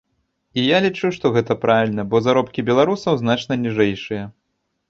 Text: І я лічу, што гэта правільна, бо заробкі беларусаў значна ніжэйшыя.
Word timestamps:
І 0.59 0.63
я 0.67 0.77
лічу, 0.85 1.11
што 1.17 1.31
гэта 1.35 1.57
правільна, 1.65 2.07
бо 2.13 2.23
заробкі 2.29 2.67
беларусаў 2.71 3.21
значна 3.23 3.61
ніжэйшыя. 3.67 4.29